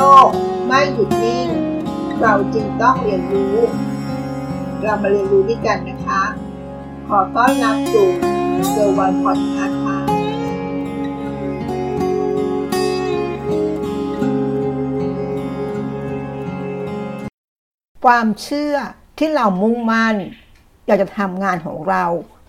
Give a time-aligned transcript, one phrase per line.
[0.00, 0.28] ลก
[0.66, 1.48] ไม่หยุดนิ่ง
[2.20, 3.56] เราจึงต้องเรียนรู้
[4.82, 6.22] เรามาเรียนรู้ด้วยกันนะคะ
[7.08, 8.08] ขอต้อนรับสู่
[8.70, 9.98] เซอร์วันพอดคาส์ค่ะ
[18.04, 18.74] ความเชื่อ
[19.18, 20.16] ที่เรามุ่งมั่น
[20.86, 22.04] อยากจะทำงานของเรา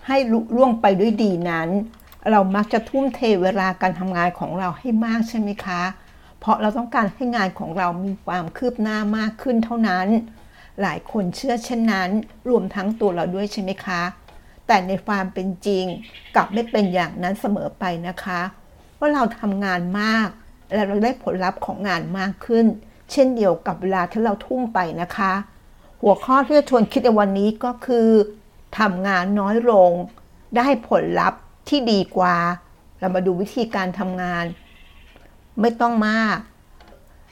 [0.06, 1.68] ให้ลุล่วงไปด้วยดีนั้น
[2.30, 5.82] เรามักจะทุ่มเทเวลาการทำงานของเราให้มากใช่ไหมคะ
[6.42, 10.06] เพราะเราต้องการให้งานของเรามีความคืบหน้ามากขึ้นเท่านั้น
[10.82, 12.10] หลายคนเชื่อเช่นนั้น
[12.48, 14.02] รวมทั้งตัวเราด้วยใช่ไหมคะ
[14.66, 15.84] แต่ในความเป็นจริง
[16.34, 18.40] กลับไม่เป็นอย่างนั้นเสมอไปนะคะ
[18.98, 20.28] ว่าเราทำงานมาก
[20.72, 22.66] และเราได้ผลลัพธ์ของงานมากขึ้น
[23.12, 25.32] เช่นเดียวกับเวลาที่เราทุ่มไปนะคะ
[26.02, 28.08] หัวข้อที่จะชวนคิดในวันนี้ก็คือ
[28.78, 29.90] ทำงานน้อยลง
[30.56, 32.36] ได้ผลลัพธ์ที่ดีกว่า
[33.00, 34.44] เรามาดูวิธีการทำงาน
[35.60, 36.36] ไม่ต้องมาก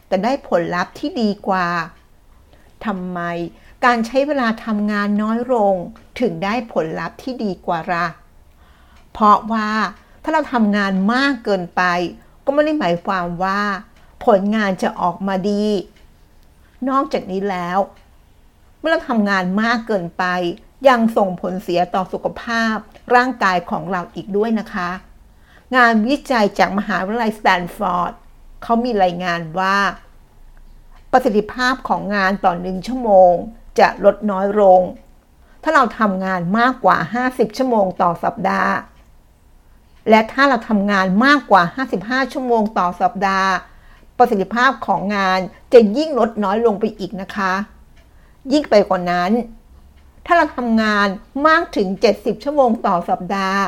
[0.06, 1.69] แต่ได้ผลลัพธ์ที่ดีกว่า
[2.86, 3.20] ทำไม
[3.84, 5.75] การใช้เวลาทำงานน้อยลง
[6.20, 8.06] ถึงได้ผลลัพธ์ที่ดีกว่าละ
[9.12, 9.70] เพราะว่า
[10.22, 11.83] ถ้าเราทำงานมากเกินไป
[12.44, 13.61] ก็ไม่ได้หมายความว่า
[14.27, 15.66] ผลงานจะออกมาดี
[16.89, 17.78] นอกจากนี้แล้ว
[18.78, 20.25] เมื่อเราทำงานมากเกินไป
[20.89, 22.77] ยังส่งผลเสียต่อสุขภาพ
[23.14, 24.91] ร่างกายของเราอีกด้วยนะคะ
[25.77, 28.12] งานวิจัยจากมหาวิทยาลัยสแตนฟอร์ด
[28.62, 29.77] เขามีรายงานว่า
[31.12, 33.33] ประสิทธิภาพของงานต่อหนึ่งชั่วโมง
[33.78, 34.80] จะลดน้อยลง
[35.62, 36.97] ถ้าเราทำงานมากกว่า
[37.28, 38.75] 50 ชั่วโมงต่อสัปดาห์
[40.11, 41.62] และถ้าเราทำงานมากกว่า
[41.97, 43.50] 55 ชั่วโมงต่อสัปดาห์
[44.19, 45.41] ประสิทธิภาพของงาน
[45.72, 47.53] จะยิ่งลดน้อยลงไปอีกนะคะ
[48.53, 49.33] ยิ่งไปกว่านั้น
[50.27, 51.06] ถ้าเราทำงาน
[51.47, 53.62] มากถึง 70 ชั่วโมงต่อสัปดาห์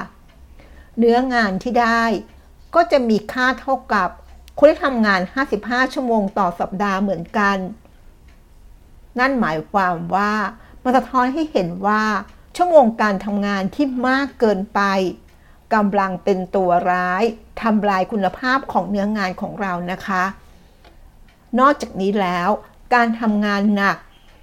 [0.98, 2.02] เนื้องานที่ได้
[2.74, 4.08] ก็จะมีค่าเท่ากับ
[4.58, 5.20] คนที่ทำงาน
[5.58, 7.56] 55 ชั่วโมงต่อสัปดาห์เหมือนกัน
[9.18, 10.32] นั่นหมายความว่า
[10.82, 12.02] มันสะท้อนให้เห็นว่า
[12.56, 14.80] ชั่วโมงการทำงานที่มากเกินไป
[15.74, 17.22] กำลังเป็นตัวร้าย
[17.62, 20.24] ทำลายคุณภาพของเนื้องานของเรานะคะ
[21.58, 22.48] นอกจากนี้แล้ว
[22.94, 23.96] การทำงานหนัก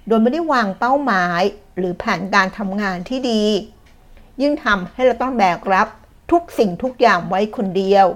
[0.06, 1.42] โดยไม่ได้วางเป้าหมาย
[1.76, 3.44] หรือแผนการทำงานที่ดี
[4.40, 5.88] ยิ่งทำให้เราต้องแบกรับ
[6.30, 8.06] ทุกสิ่งทุกอย่างไว้คนเดียว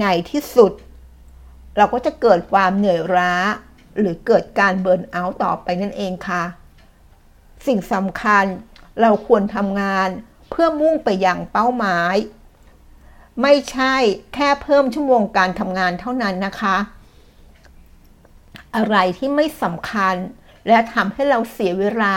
[0.00, 0.72] ในที่สุด
[1.76, 3.34] เราก็จะเกิดความเหนื่อยล้า
[3.98, 6.44] หรือเกิดการเบิร์นเอาท์ต่อไปนั่นเองค่ะ
[7.66, 8.44] สิ่งสำคัญ
[9.00, 10.08] เราควรทำงาน
[10.50, 12.16] เพื่อมุ่งไปอยังเป้าหมาย
[13.42, 13.94] ไม่ใช่
[14.34, 16.76] แค่เพิ่มชั่วโมงการทำงานเท่านั้นนะคะ
[18.76, 20.14] อะไรที่ไม่สำคัญ
[20.66, 22.14] และทำให้เราเสียเวลา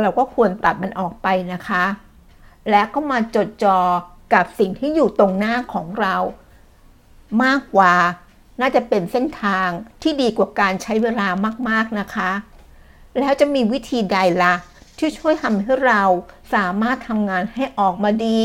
[0.00, 1.84] เราก็ควรตัดมันออกไปนะคะ
[2.70, 3.80] และก็มาจดจ่อ
[4.34, 6.16] กับสิ่งที่อยู่ตรงหน้าของเรา
[7.42, 7.94] มากกว่า
[8.60, 9.68] น่าจะเป็นเส้นทาง
[10.02, 11.28] ที่ดีกว่าการใช้เวลา
[11.68, 12.30] มากๆนะคะ
[13.18, 14.54] แล้วจะมีวิธีใดละ่ะ
[14.98, 16.02] ที่ช่วยทำให้เรา
[16.54, 18.40] สามารถทำงานให้ออกมาดี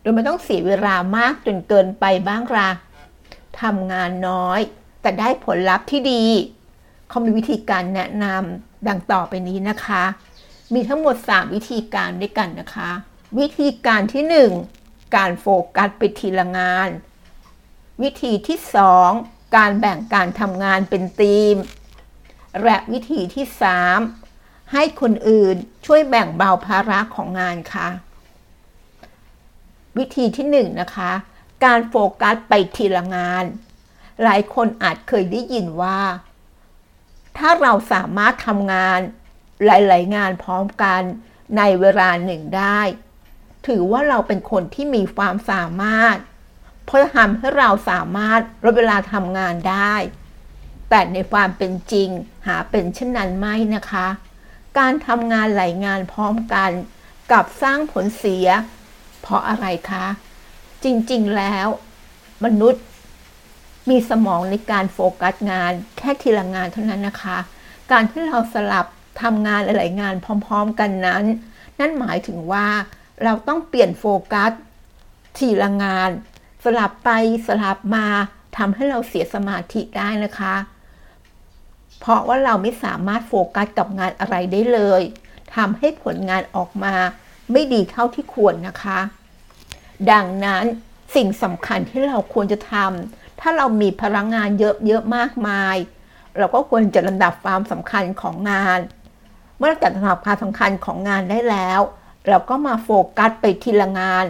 [0.00, 2.70] โดยไม่ต้องเสียเวลามากจนเกินไปบ้างละ
[3.62, 4.60] ทำงานน้อย
[5.02, 6.24] แต่ได้ผลลัพธ์ที่ดี
[7.08, 10.04] เขามีวิธีการแนะนำดังต่อไปนี้นะคะ
[10.74, 12.90] มีทั้งหมด 3 วิธีการด้วยกันนะคะ
[13.38, 15.46] วิธีการที่ 1 การโฟ
[15.76, 16.88] กัสไปทีละงาน
[18.02, 18.58] วิธีที่
[19.00, 21.54] 2 การแบ่งการทำงานเป็นทีม
[22.62, 23.46] และวิธีที่
[24.08, 27.88] 3 ให้คนอื่นช่วยแบ่งเบาภาระของงานค่ะ
[29.98, 31.12] วิธีที่1นนะคะ
[31.64, 33.44] การโฟกัสไปทีละงาน
[34.22, 36.00] หลายคนอาจเคยได้ยินว่า
[37.38, 38.98] ถ้าเราสามารถทำงาน
[39.66, 41.00] หลาย ๆ งานพร้อมกัน
[41.56, 42.80] ในเวลาหนึ่งได้
[43.66, 46.16] ถือว่าเราเป็นคนที่มีความสามารถ
[46.84, 49.94] เพราะทำให้เราสามารถลดเวลาทำงานได้
[50.90, 52.08] แต่ในความเป็นจริง
[52.46, 54.06] หาเป็นเช่นนั้นไม่นะคะ
[54.78, 56.70] การทำงานหลายงานพร้อมกัน
[57.32, 58.46] กับสร้างผลเสีย
[59.20, 60.06] เพราะอะไรคะ
[60.84, 61.66] จริงๆแล้ว
[62.44, 62.82] มนุษย์
[63.90, 67.38] มีสมองในการโฟกัสงานแค่ทีละงานเท่านั้นนะคะ
[67.90, 68.86] การที่เราสลับ
[69.22, 71.24] ทำงานหลายๆงานพร้อม ๆ กันนั้น
[71.78, 72.68] นั่นหมายถึงว่า
[73.22, 74.50] เราต้องเปลี่ยนโฟกัส
[75.38, 76.10] ทีละงาน
[76.64, 77.10] สลับไป
[77.46, 78.06] สลับมา
[78.56, 80.54] ทำให้เราเสียสมาธิได้นะคะ
[82.00, 85.02] เพราะว่าเราไม่สามารถโฟกัสกับงานอะไรได้เลย
[85.54, 86.94] ทำให้ผลงานออกมา
[87.52, 88.98] ไม่ดีเท่าที่ควรนะคะ
[90.10, 90.64] ดังนั้น
[91.14, 95.76] สิ่งสำคัญที่เราควรจะทำถ้าเรามีพลังงานเยอะๆมากมาย
[96.36, 98.80] เราก็ควรจะลำดับความสำคัญของงาน
[99.58, 101.80] เมื่อจัดลำดับความสำคัญของงานได้แล้ว
[102.28, 102.88] เราก็มาโฟ
[103.18, 104.24] กัสไปทีละงาน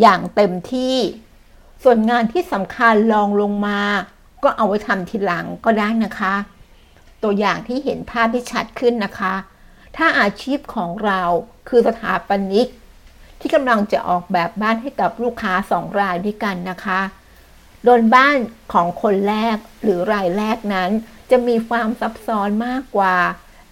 [0.00, 0.96] อย่างเต็มที่
[1.86, 3.80] ส่วนงานที่สำคัญลองลงมา
[4.42, 6.34] ก็เอาไว้ทำทีหลังก็ได้นะคะ
[7.22, 9.34] ตัวอย่างที่เห็นภาพที่ชัดขึ้นนะคะ
[9.96, 11.22] ถ้าอาชีพของเรา
[11.68, 12.68] คือสถาปนิก
[13.40, 17.00] ที่กำลังจะออกแบบบ้านให้กับลูกค้าสองรายด้วยกันนะคะ
[17.84, 18.36] โดนบ้าน
[18.72, 20.90] ของคนแรกหรือรายแรกนั้น
[21.30, 23.16] จะมีความซับซ้อนมากกว่า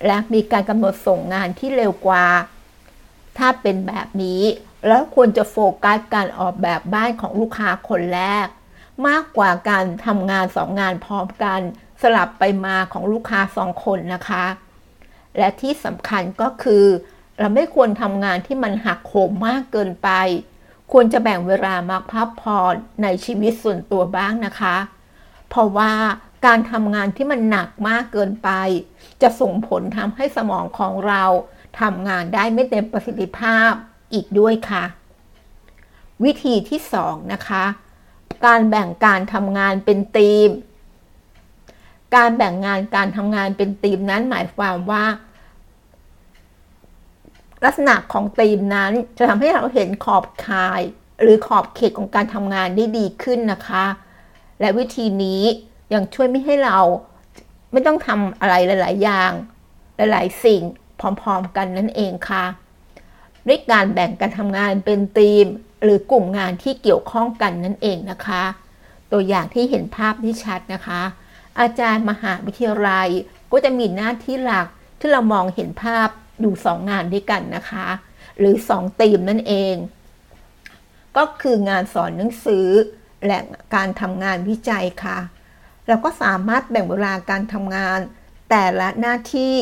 [0.06, 2.26] และมีการกำหนดส่งงานที่เร็วกว่า
[3.38, 4.42] ถ้าเป็นแบบนี้
[4.86, 8.46] แล้วควรจะโฟกัสการออกแบบบ้านของลูกค้าคนแรก
[9.06, 11.60] มากกว่าการทำงานสองงานพร้อมกัน
[12.02, 14.44] สลับไปมาของลูกค้าสองคนนะคะ
[15.38, 16.84] และที่สำคัญก็คือ
[17.38, 20.08] เราไม่ควรทำงานที่มันหักโหมมากเกินไป
[20.92, 24.76] ควรจะแบ่งเวลามาพักผ่อนในชีวิตส่วนตัวบ้างนะคะ
[25.48, 25.92] เพราะว่า
[26.46, 28.50] การทำงานที่มันหนักมากเกินไป
[29.22, 31.24] จะส่งผลทำให้สมองของเรา
[31.80, 33.72] ทำงานได้ไม่เต็มประสิทธิภาพ
[34.12, 34.84] อีกด้วยค่ะ
[36.24, 37.64] วิธีที่สองนะคะ
[38.46, 40.48] การแบ่งการทำงานเป็นทีม
[42.16, 45.04] การแบ่งงานการทำงานเป็นทีมนั้นหมายความว่า
[47.64, 50.80] ลักษณะของธีมนั้นจะทำให้เราเห็นขอบข่าย
[51.22, 53.84] หรือขอบเขตของการทำงานได้ดีขึ้นนะคะ
[54.60, 55.42] และวิธีนี้
[55.94, 56.78] ยังช่วยไม่ให้เรา
[57.72, 59.32] ไม่ต้องทำอะไรหลาย ๆ อย่าง
[59.96, 60.62] หลาย ๆ สิ่ง
[61.00, 62.44] พร้อม ๆ กันนั่นเองค่ะ
[63.48, 65.46] ด้วยการแบ่งการทำงานเป็นทีม
[65.82, 68.44] หรือกลุ่มงานที่เกี่ยวข้องกันนั่นเองนะคะ
[69.12, 71.02] ตัวอย่างที่เห็นภาพที่ชัดนะคะ
[71.60, 73.08] อาจารย์มหาวิทยาลัย
[73.52, 74.66] ก็จะมีหน้าที่หลัก
[74.98, 76.08] ที่เรามองเห็นภาพ
[76.40, 77.86] อยู่สองงานด้วยกันนะคะ
[78.38, 79.74] หรือสองธีมนั่นเอง
[81.16, 82.68] ก็คืองานสอนหนังสือ
[83.26, 83.38] และ
[83.74, 85.18] การทำงานวิจัยค่ะ
[85.86, 87.98] เราก็สามารถแบ่งเวลาการทำงาน
[88.50, 89.54] แต่ละหน้าที่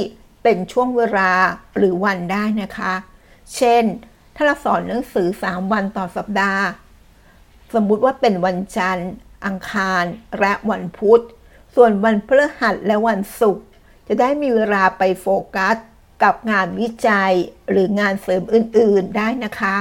[0.42, 1.32] เป็นช่วงเวลา
[1.76, 2.94] หรือวันได้นะคะ
[3.56, 3.84] เช่น
[4.34, 6.64] ถ้าเราสอนหนังสือ 3 วันต่อสัปดาห์
[7.74, 9.10] สมมุติว่าเป็นวันจันทร์
[9.46, 10.04] อังคาร
[10.40, 11.22] และวันพุธ
[11.74, 13.64] ส่วนวันพฤหัสและวันศุกร์
[14.08, 15.26] จะได้มีเวลาไปโฟ
[15.56, 15.76] กัส
[16.22, 17.32] กับงานวิจัย
[17.70, 19.76] หรืองานเสริมอื่นๆได้นะคะ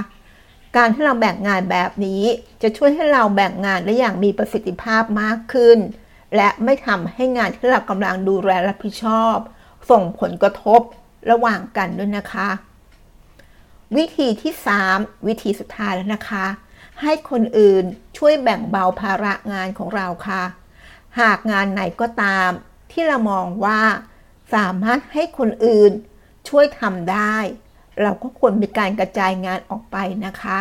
[0.78, 2.24] การที่เราแบ่งงานแบบนี้
[2.62, 5.78] จะช่วยให้เราแบ่งงานได้อย่างมีประสิทธิภาพมากขึ้น
[6.36, 9.38] และไม่ทำให้งานที่เรากำลังดูแลรับผิดชอบ
[9.90, 10.82] ส่งผลกระทบ
[11.32, 12.50] ระหว่างกันด้วยนะคะ
[13.98, 14.54] วิธีที่
[14.90, 16.46] 3 วิธีสุดท้ายแล้วนะคะ
[17.02, 17.84] ให้คนอื่น
[18.18, 20.44] ช่วยแบ่งเบาภาระงานของเราค่ะ
[21.20, 22.50] หากงานไหนก็ตาม
[22.92, 23.82] ที่เรามองว่า
[24.54, 25.92] สามารถให้คนอื่น
[26.50, 27.36] ช่วยทำได้
[28.02, 30.58] เราก็ควรมีการกระจายงานออกไปนะคะ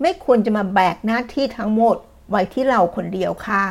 [0.00, 1.96] ไม่ควรจะมาแบกหน้าที่ทั้งหมด
[2.30, 3.62] ไว้ที่เราคนเดียวค่ะ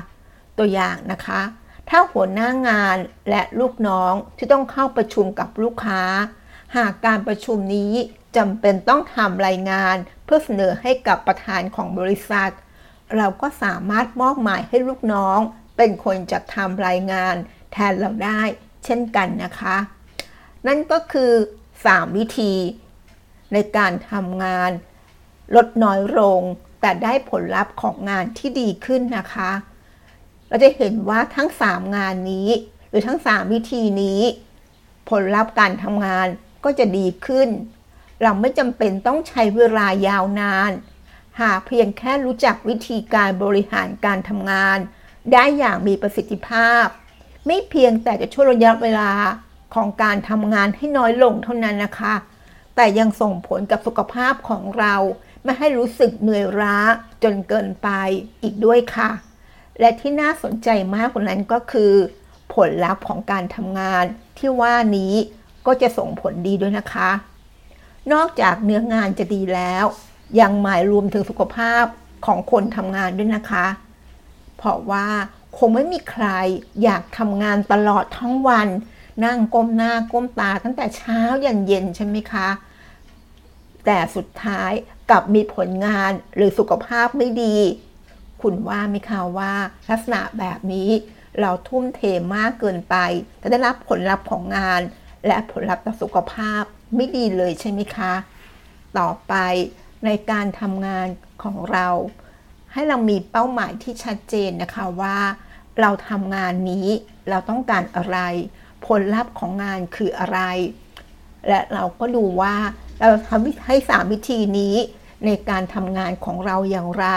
[0.57, 1.41] ตัวอย่างนะคะ
[1.89, 2.97] ถ้าหัวหน้างาน
[3.29, 6.01] และลูกน้องที่ต้องเข้าประชุมกับลูกค้า
[6.75, 7.93] หากการประชุมนี้
[8.37, 9.95] จำเป็นต้องทำรายงาน
[10.25, 12.51] เพื่อเสนอให้กับประธานของบริษัท
[13.15, 15.39] เราก็สามารถมอบหมายให้ลูกน้อง
[15.77, 17.35] เป็นคนจัดทำรายงาน
[17.71, 18.41] แทนเราได้
[18.85, 19.77] เช่นกันนะคะ
[20.67, 21.31] นั่นก็คือ
[21.75, 22.53] 3 วิธี
[23.53, 24.71] ในการทำงาน
[25.55, 26.41] ลดน้อยลง
[26.81, 29.51] แต่ได้ผลลัพธ์ของงานที่ดีขึ้นนะคะ
[30.47, 32.49] เราจะเห็นว่าทั้ง 3 งานนี้
[32.89, 34.21] หรือทั้ง 3 วิธีนี้
[35.09, 36.27] ผลลัพธ์การทำงาน
[36.63, 37.49] ก็จะดีขึ้น
[38.21, 40.71] เราไม่จำเป็นต้องใช้เวลายาวนาน
[41.41, 44.77] หากเพียงแค่รู้จักวิธีการบริหารการทำงาน
[45.31, 46.85] ได้อย่างมีประสิทธิภาพ
[47.45, 49.11] ไม่เพียงแต่จะช่วยระยะเวลา
[49.75, 52.15] ของการทำงานให้น้อยลงเท่านั้นนะคะ
[52.75, 54.95] แต่ยังส่งผลกับสุขภาพของเรา
[55.43, 56.77] ไม่ให้รู้สึกเหนื่อยล้า
[57.23, 57.89] จนเกินไป
[58.43, 59.09] อีกด้วยค่ะ
[59.79, 61.93] และที่น่าสนใจมากกว่านั้นก็คือ
[62.53, 64.05] ผลลัพธ์ของการทำงาน
[64.37, 65.13] ที่ว่านี้
[65.65, 67.09] ก็จะส่งผลดีด้วยนะคะ
[68.13, 69.85] นอกจากเนื้องานจะดีแล้ว
[70.39, 71.85] ยังหมายรวมถึงสุขภาพ
[72.25, 73.65] ของคนทำงานด้วยนะคะ
[74.57, 75.07] เพราะว่า
[75.57, 76.25] คงไม่มีใคร
[76.83, 78.67] อยากทำงานตลอดทั้งวัน
[79.25, 82.47] นั่งก้มหน้าก้มตาตั้งแต่เช้ายันเย็นใช่ไหมคะ
[83.85, 84.71] แต่สุดท้าย
[85.09, 87.57] กลับมีผลงานหรือสุขภาพไม่ดี
[88.41, 89.53] คุณว่าไหมคะว่า
[89.89, 90.89] ลักษณะแบบนี้
[91.39, 92.01] เราทุ่มเท
[92.35, 92.95] มากเกินไป
[93.41, 94.81] จะได้รับผลลัพธ์ของงาน
[95.25, 98.13] และผลลัพธ์ต่อสุขภาพ ไม่ดีเลยใช่ไหมคะ
[98.97, 99.33] ต่อไป
[100.05, 101.07] ในการทำงาน
[101.43, 101.87] ของเรา
[102.71, 105.17] ให้เรามีเป้าหมายที่ชัดเจนนะคะว่า
[105.79, 106.87] เราทำงานนี้
[107.29, 108.17] เราต้องการอะไร
[108.85, 110.39] ผลลัพธ์ของงานคืออะไร
[111.47, 112.55] และเราก็ดูว่า
[112.99, 114.75] เราทำให้สามวิธีนี้
[115.25, 117.07] ในการทำงานของเราอย่างไร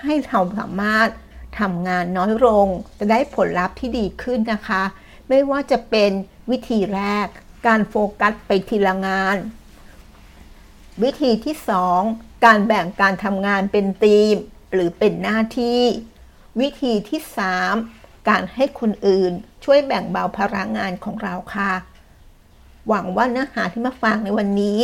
[0.00, 1.08] ให้เราสามารถ
[1.60, 4.82] ทำงานน้อยลง จะได้ผลลัพธ์ที่ดีขึ้นนะคะ
[5.28, 6.10] ไม่ว่าจะเป็น
[6.50, 7.28] วิธีแรก
[7.68, 9.36] การโฟกัสไปทีละงาน
[11.02, 11.56] วิธีที่
[12.00, 14.34] 2 การแบ่งการทำงานเป็นทีม
[14.72, 15.82] หรือเป็นหน้าที่
[16.60, 17.20] วิธีที่
[17.74, 19.32] 3 การให้คนอื่น
[19.64, 21.72] ช่วยแบ่งเบาภาระงานของเราค่ะ
[22.88, 24.80] หวังว่าเนื้อหาที่มาฟังในวันนี้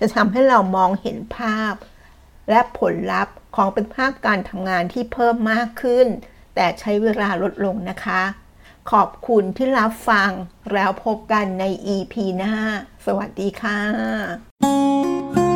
[0.00, 1.74] จะทำให้เรามองเห็นภาพ
[2.50, 6.06] และผลลัพธ์ของเป็นภาคการทำงานที่เพิ่มมากขึ้น
[6.54, 8.22] แต่ใช้เวลาลดลงนะคะ
[8.92, 10.30] ขอบคุณที่รับฟัง
[10.72, 12.54] แล้วพบกันใน EP หน้า
[13.06, 15.47] สวัสดีค่ะ